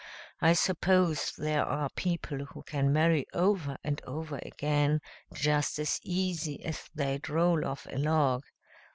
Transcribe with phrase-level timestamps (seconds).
[0.41, 4.99] I suppose there are people who can marry over and over again,
[5.31, 8.41] just as easy as they'd roll off a log.